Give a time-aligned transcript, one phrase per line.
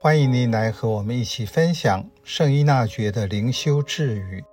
[0.00, 4.44] 欢迎您来和我们一起分享圣依纳爵的灵修智语。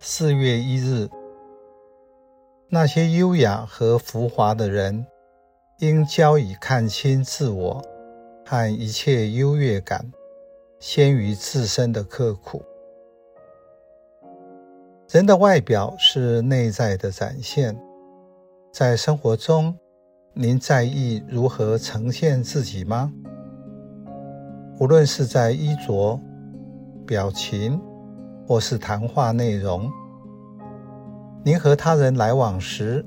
[0.00, 1.10] 四月一日，
[2.70, 5.06] 那些优雅和浮华的人，
[5.80, 7.84] 应交以看清自我
[8.46, 10.10] 和一切优越感，
[10.80, 12.64] 先于自身的刻苦。
[15.10, 17.78] 人的外表是内在的展现，
[18.72, 19.78] 在生活中，
[20.32, 23.12] 您在意如何呈现自己吗？
[24.80, 26.18] 无论是在衣着、
[27.06, 27.80] 表情，
[28.46, 29.90] 或是谈话内容，
[31.44, 33.06] 您和他人来往时，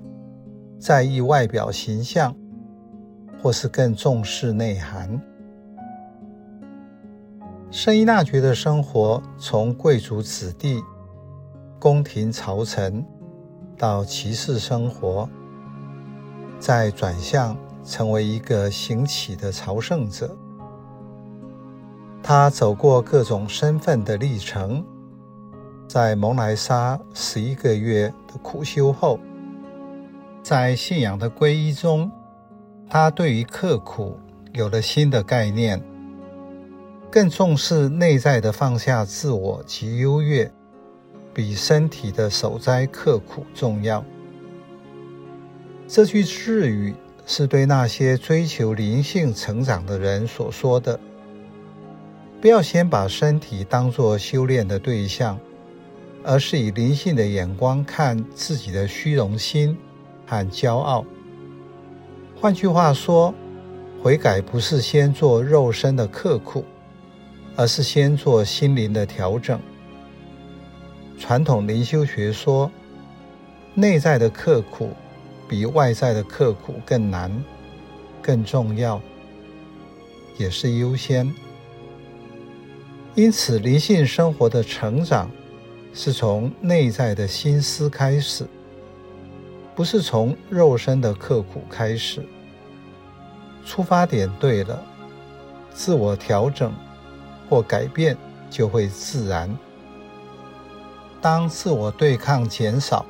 [0.79, 2.33] 在意外表形象，
[3.41, 5.21] 或是更重视内涵。
[7.69, 10.81] 圣依纳爵的生活从贵族子弟、
[11.77, 13.05] 宫廷朝臣
[13.77, 15.29] 到骑士生活，
[16.59, 20.33] 再转向成为一个行乞的朝圣者。
[22.29, 24.83] 他走过各种身份的历程，
[25.87, 29.17] 在蒙莱莎十一个月的苦修后，
[30.43, 32.11] 在信仰的皈依中，
[32.89, 34.19] 他对于刻苦
[34.51, 35.81] 有了新的概念，
[37.09, 40.51] 更重视内在的放下自我及优越，
[41.33, 44.03] 比身体的守斋刻苦重要。
[45.87, 46.93] 这句智语
[47.25, 50.99] 是对那些追求灵性成长的人所说的。
[52.47, 55.37] 不要先把身体当作修炼的对象，
[56.23, 59.77] 而是以灵性的眼光看自己的虚荣心
[60.25, 61.03] 和骄傲。
[62.39, 63.35] 换句话说，
[64.01, 66.63] 悔改不是先做肉身的刻苦，
[67.57, 69.59] 而是先做心灵的调整。
[71.19, 72.71] 传统灵修学说，
[73.73, 74.91] 内在的刻苦
[75.49, 77.29] 比外在的刻苦更难、
[78.21, 79.01] 更重要，
[80.37, 81.29] 也是优先。
[83.17, 85.27] 因此，灵性生活的成长
[85.91, 88.45] 是从内在的心思开始，
[89.73, 92.23] 不是从肉身的刻苦开始。
[93.65, 94.79] 出发点对了，
[95.73, 96.71] 自我调整
[97.49, 98.15] 或改变
[98.51, 99.49] 就会自然。
[101.19, 103.03] 当自我对抗减少，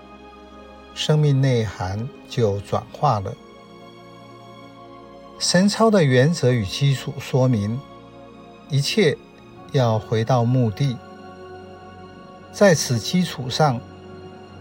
[0.96, 3.36] 生命内涵就转化了。
[5.38, 7.78] 神操的原则与基础说明
[8.70, 9.18] 一切。
[9.72, 10.98] 要回到墓地，
[12.52, 13.80] 在此基础上，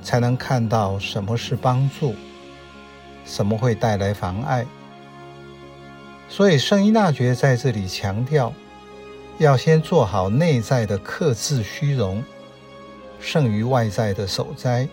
[0.03, 2.15] 才能看到什么是帮助，
[3.25, 4.67] 什么会带来妨碍。
[6.29, 8.53] 所以，圣依纳爵在这里强调，
[9.39, 12.23] 要先做好内在的克制虚荣，
[13.21, 14.89] 胜于外在的守斋。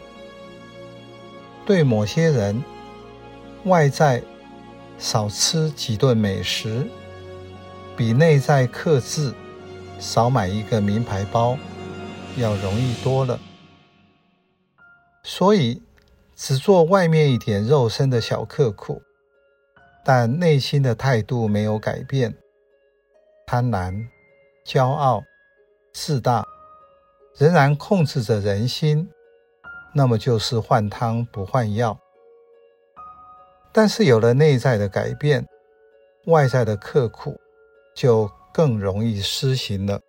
[1.65, 2.63] 对某些人，
[3.63, 4.21] 外在
[4.99, 6.87] 少吃几顿美食，
[7.97, 9.33] 比内在克制。
[10.03, 11.57] 少买一个名牌包
[12.35, 13.39] 要容易多了，
[15.23, 15.81] 所以
[16.35, 19.01] 只做外面一点肉身的小刻苦，
[20.03, 22.35] 但内心的态度没有改变，
[23.47, 24.05] 贪婪、
[24.65, 25.23] 骄傲、
[25.93, 26.45] 自大
[27.37, 29.09] 仍然控制着人心，
[29.95, 31.97] 那么就是换汤不换药。
[33.71, 35.47] 但是有了内在的改变，
[36.25, 37.39] 外在的刻苦
[37.95, 39.99] 就更容易施行了。